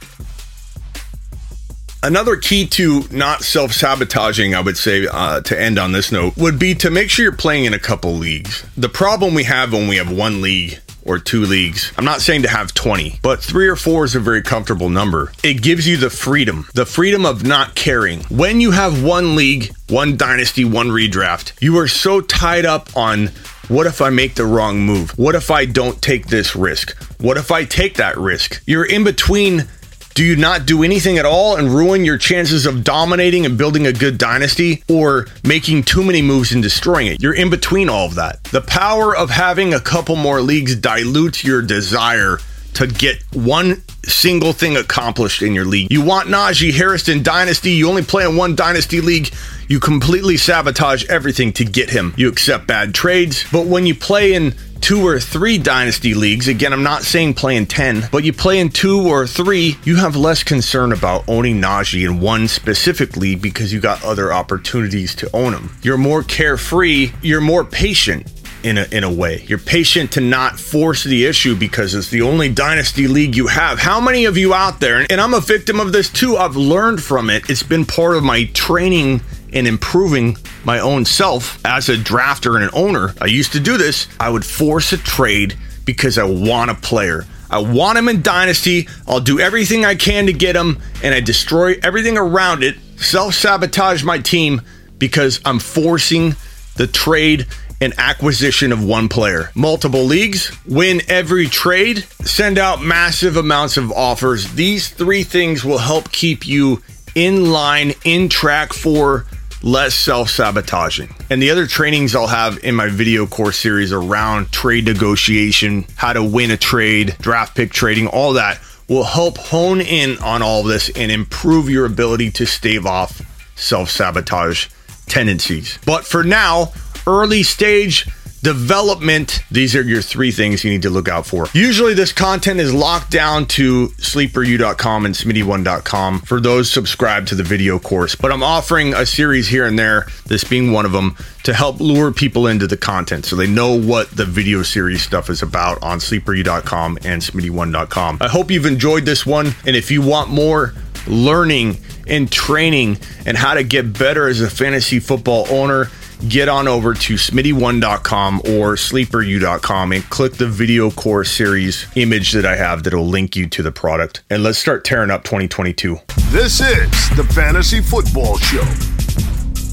Another 2.04 2.34
key 2.34 2.66
to 2.66 3.04
not 3.12 3.44
self 3.44 3.72
sabotaging, 3.72 4.56
I 4.56 4.60
would 4.60 4.76
say, 4.76 5.06
uh, 5.06 5.40
to 5.42 5.60
end 5.60 5.78
on 5.78 5.92
this 5.92 6.10
note, 6.10 6.36
would 6.36 6.58
be 6.58 6.74
to 6.76 6.90
make 6.90 7.10
sure 7.10 7.22
you're 7.22 7.32
playing 7.32 7.64
in 7.64 7.74
a 7.74 7.78
couple 7.78 8.14
leagues. 8.14 8.64
The 8.76 8.88
problem 8.88 9.34
we 9.34 9.44
have 9.44 9.72
when 9.72 9.86
we 9.86 9.96
have 9.96 10.10
one 10.10 10.40
league 10.40 10.80
or 11.04 11.18
two 11.18 11.44
leagues. 11.44 11.92
I'm 11.96 12.04
not 12.04 12.20
saying 12.20 12.42
to 12.42 12.48
have 12.48 12.74
20, 12.74 13.20
but 13.22 13.42
three 13.42 13.68
or 13.68 13.76
four 13.76 14.04
is 14.04 14.14
a 14.14 14.20
very 14.20 14.42
comfortable 14.42 14.88
number. 14.88 15.32
It 15.42 15.62
gives 15.62 15.86
you 15.86 15.96
the 15.96 16.10
freedom, 16.10 16.68
the 16.74 16.86
freedom 16.86 17.26
of 17.26 17.44
not 17.44 17.74
caring. 17.74 18.20
When 18.24 18.60
you 18.60 18.70
have 18.70 19.02
one 19.02 19.36
league, 19.36 19.74
one 19.88 20.16
dynasty, 20.16 20.64
one 20.64 20.88
redraft, 20.88 21.52
you 21.60 21.78
are 21.78 21.88
so 21.88 22.20
tied 22.20 22.64
up 22.64 22.96
on 22.96 23.30
what 23.68 23.86
if 23.86 24.02
I 24.02 24.10
make 24.10 24.34
the 24.34 24.44
wrong 24.44 24.80
move? 24.80 25.16
What 25.18 25.34
if 25.34 25.50
I 25.50 25.64
don't 25.64 26.00
take 26.02 26.26
this 26.26 26.54
risk? 26.54 26.96
What 27.20 27.36
if 27.36 27.50
I 27.50 27.64
take 27.64 27.94
that 27.96 28.18
risk? 28.18 28.62
You're 28.66 28.84
in 28.84 29.04
between 29.04 29.68
do 30.14 30.24
you 30.24 30.36
not 30.36 30.66
do 30.66 30.82
anything 30.82 31.18
at 31.18 31.24
all 31.24 31.56
and 31.56 31.70
ruin 31.70 32.04
your 32.04 32.18
chances 32.18 32.66
of 32.66 32.84
dominating 32.84 33.46
and 33.46 33.56
building 33.56 33.86
a 33.86 33.92
good 33.92 34.18
dynasty 34.18 34.82
or 34.88 35.26
making 35.44 35.82
too 35.84 36.02
many 36.02 36.20
moves 36.20 36.52
and 36.52 36.62
destroying 36.62 37.06
it? 37.06 37.22
You're 37.22 37.34
in 37.34 37.50
between 37.50 37.88
all 37.88 38.06
of 38.06 38.16
that. 38.16 38.44
The 38.44 38.60
power 38.60 39.16
of 39.16 39.30
having 39.30 39.72
a 39.72 39.80
couple 39.80 40.16
more 40.16 40.40
leagues 40.40 40.76
dilutes 40.76 41.44
your 41.44 41.62
desire 41.62 42.38
to 42.74 42.86
get 42.86 43.22
one 43.32 43.82
single 44.04 44.52
thing 44.52 44.76
accomplished 44.76 45.42
in 45.42 45.54
your 45.54 45.64
league. 45.64 45.90
You 45.90 46.02
want 46.02 46.28
Najee 46.28 46.72
Harris 46.72 47.08
in 47.08 47.22
Dynasty, 47.22 47.70
you 47.70 47.88
only 47.88 48.02
play 48.02 48.24
in 48.24 48.36
one 48.36 48.56
Dynasty 48.56 49.00
league, 49.00 49.32
you 49.68 49.78
completely 49.78 50.36
sabotage 50.36 51.04
everything 51.06 51.52
to 51.54 51.64
get 51.64 51.90
him. 51.90 52.14
You 52.16 52.28
accept 52.28 52.66
bad 52.66 52.94
trades, 52.94 53.44
but 53.52 53.66
when 53.66 53.86
you 53.86 53.94
play 53.94 54.34
in 54.34 54.54
two 54.82 55.06
or 55.06 55.20
three 55.20 55.56
dynasty 55.56 56.12
leagues, 56.12 56.48
again, 56.48 56.72
I'm 56.72 56.82
not 56.82 57.02
saying 57.04 57.34
playing 57.34 57.66
10, 57.66 58.08
but 58.10 58.24
you 58.24 58.32
play 58.32 58.58
in 58.58 58.68
two 58.68 59.08
or 59.08 59.26
three, 59.26 59.78
you 59.84 59.96
have 59.96 60.16
less 60.16 60.42
concern 60.42 60.92
about 60.92 61.24
owning 61.28 61.62
Najee 61.62 62.04
in 62.04 62.20
one 62.20 62.48
specifically 62.48 63.36
because 63.36 63.72
you 63.72 63.80
got 63.80 64.04
other 64.04 64.32
opportunities 64.32 65.14
to 65.14 65.30
own 65.34 65.54
him. 65.54 65.70
You're 65.82 65.96
more 65.96 66.22
carefree, 66.22 67.12
you're 67.22 67.40
more 67.40 67.64
patient 67.64 68.30
in 68.64 68.78
a, 68.78 68.84
in 68.92 69.04
a 69.04 69.12
way. 69.12 69.44
You're 69.46 69.58
patient 69.58 70.12
to 70.12 70.20
not 70.20 70.58
force 70.58 71.04
the 71.04 71.26
issue 71.26 71.56
because 71.56 71.94
it's 71.94 72.10
the 72.10 72.22
only 72.22 72.48
dynasty 72.48 73.06
league 73.06 73.36
you 73.36 73.46
have. 73.46 73.78
How 73.78 74.00
many 74.00 74.24
of 74.24 74.36
you 74.36 74.52
out 74.52 74.80
there, 74.80 75.06
and 75.08 75.20
I'm 75.20 75.34
a 75.34 75.40
victim 75.40 75.80
of 75.80 75.92
this 75.92 76.08
too, 76.08 76.36
I've 76.36 76.56
learned 76.56 77.02
from 77.02 77.30
it. 77.30 77.48
It's 77.48 77.62
been 77.62 77.84
part 77.84 78.16
of 78.16 78.24
my 78.24 78.44
training 78.52 79.20
and 79.52 79.66
improving 79.66 80.36
my 80.64 80.78
own 80.78 81.04
self 81.04 81.58
as 81.64 81.88
a 81.88 81.96
drafter 81.96 82.54
and 82.54 82.64
an 82.64 82.70
owner. 82.72 83.14
I 83.20 83.26
used 83.26 83.52
to 83.52 83.60
do 83.60 83.76
this. 83.76 84.08
I 84.18 84.30
would 84.30 84.44
force 84.44 84.92
a 84.92 84.98
trade 84.98 85.56
because 85.84 86.18
I 86.18 86.24
want 86.24 86.70
a 86.70 86.74
player. 86.74 87.26
I 87.50 87.58
want 87.58 87.98
him 87.98 88.08
in 88.08 88.22
Dynasty. 88.22 88.88
I'll 89.06 89.20
do 89.20 89.38
everything 89.38 89.84
I 89.84 89.94
can 89.94 90.26
to 90.26 90.32
get 90.32 90.56
him, 90.56 90.78
and 91.02 91.14
I 91.14 91.20
destroy 91.20 91.74
everything 91.82 92.16
around 92.16 92.62
it, 92.62 92.76
self 92.96 93.34
sabotage 93.34 94.02
my 94.02 94.18
team 94.18 94.62
because 94.98 95.40
I'm 95.44 95.58
forcing 95.58 96.36
the 96.76 96.86
trade 96.86 97.46
and 97.82 97.92
acquisition 97.98 98.72
of 98.72 98.84
one 98.84 99.08
player. 99.08 99.50
Multiple 99.54 100.04
leagues, 100.04 100.56
win 100.66 101.02
every 101.08 101.48
trade, 101.48 102.04
send 102.22 102.56
out 102.56 102.80
massive 102.80 103.36
amounts 103.36 103.76
of 103.76 103.90
offers. 103.90 104.52
These 104.54 104.90
three 104.90 105.24
things 105.24 105.64
will 105.64 105.78
help 105.78 106.12
keep 106.12 106.46
you 106.46 106.80
in 107.14 107.50
line, 107.50 107.92
in 108.04 108.28
track 108.28 108.72
for 108.72 109.26
less 109.62 109.94
self 109.94 110.30
sabotaging. 110.30 111.14
And 111.30 111.42
the 111.42 111.50
other 111.50 111.66
trainings 111.66 112.14
I'll 112.14 112.26
have 112.26 112.62
in 112.64 112.74
my 112.74 112.88
video 112.88 113.26
course 113.26 113.58
series 113.58 113.92
around 113.92 114.52
trade 114.52 114.84
negotiation, 114.84 115.86
how 115.96 116.12
to 116.12 116.22
win 116.22 116.50
a 116.50 116.56
trade, 116.56 117.16
draft 117.20 117.56
pick 117.56 117.72
trading, 117.72 118.06
all 118.06 118.34
that 118.34 118.60
will 118.88 119.04
help 119.04 119.38
hone 119.38 119.80
in 119.80 120.18
on 120.18 120.42
all 120.42 120.62
this 120.62 120.90
and 120.90 121.10
improve 121.10 121.70
your 121.70 121.86
ability 121.86 122.30
to 122.32 122.46
stave 122.46 122.86
off 122.86 123.22
self 123.56 123.90
sabotage 123.90 124.68
tendencies. 125.06 125.78
But 125.86 126.04
for 126.04 126.24
now, 126.24 126.72
early 127.06 127.42
stage 127.42 128.08
development. 128.42 129.44
These 129.50 129.76
are 129.76 129.82
your 129.82 130.02
three 130.02 130.32
things 130.32 130.64
you 130.64 130.70
need 130.70 130.82
to 130.82 130.90
look 130.90 131.08
out 131.08 131.26
for. 131.26 131.46
Usually, 131.52 131.94
this 131.94 132.12
content 132.12 132.60
is 132.60 132.74
locked 132.74 133.10
down 133.10 133.46
to 133.46 133.88
sleeperu.com 133.88 135.06
and 135.06 135.14
smitty1.com 135.14 136.20
for 136.20 136.40
those 136.40 136.70
subscribed 136.70 137.28
to 137.28 137.34
the 137.34 137.42
video 137.42 137.78
course. 137.78 138.14
But 138.14 138.32
I'm 138.32 138.42
offering 138.42 138.94
a 138.94 139.06
series 139.06 139.48
here 139.48 139.66
and 139.66 139.78
there, 139.78 140.06
this 140.26 140.44
being 140.44 140.72
one 140.72 140.84
of 140.84 140.92
them, 140.92 141.16
to 141.44 141.54
help 141.54 141.80
lure 141.80 142.12
people 142.12 142.46
into 142.46 142.66
the 142.66 142.76
content 142.76 143.24
so 143.26 143.36
they 143.36 143.46
know 143.46 143.78
what 143.78 144.10
the 144.10 144.24
video 144.24 144.62
series 144.62 145.02
stuff 145.02 145.30
is 145.30 145.42
about 145.42 145.82
on 145.82 145.98
sleeperu.com 145.98 146.98
and 147.04 147.22
smitty1.com. 147.22 148.18
I 148.20 148.28
hope 148.28 148.50
you've 148.50 148.66
enjoyed 148.66 149.04
this 149.04 149.24
one. 149.24 149.54
And 149.66 149.76
if 149.76 149.90
you 149.90 150.02
want 150.02 150.30
more, 150.30 150.74
learning 151.06 151.78
and 152.06 152.30
training 152.30 152.98
and 153.26 153.36
how 153.36 153.54
to 153.54 153.62
get 153.62 153.96
better 153.96 154.28
as 154.28 154.40
a 154.40 154.50
fantasy 154.50 155.00
football 155.00 155.46
owner, 155.50 155.88
get 156.28 156.48
on 156.48 156.68
over 156.68 156.94
to 156.94 157.14
smitty1.com 157.14 158.38
or 158.40 158.76
sleeperu.com 158.76 159.92
and 159.92 160.04
click 160.04 160.34
the 160.34 160.46
video 160.46 160.90
course 160.90 161.30
series 161.30 161.86
image 161.96 162.32
that 162.32 162.46
I 162.46 162.56
have 162.56 162.84
that'll 162.84 163.06
link 163.06 163.34
you 163.34 163.48
to 163.48 163.62
the 163.62 163.72
product. 163.72 164.22
And 164.30 164.42
let's 164.42 164.58
start 164.58 164.84
tearing 164.84 165.10
up 165.10 165.24
2022. 165.24 165.98
This 166.30 166.60
is 166.60 166.90
the 167.16 167.24
Fantasy 167.34 167.80
Football 167.80 168.38
Show 168.38 168.64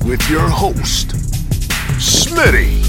with 0.08 0.28
your 0.30 0.50
host, 0.50 1.10
Smitty. 2.00 2.80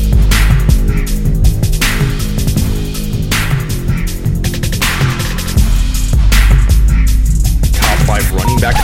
Top 7.75 7.99
five 8.07 8.33
running 8.33 8.59
back. 8.59 8.77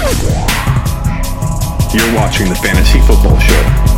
You're 1.94 2.14
watching 2.14 2.48
the 2.48 2.56
Fantasy 2.56 3.00
Football 3.00 3.38
Show. 3.38 3.95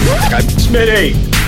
Smitty. 0.00 1.39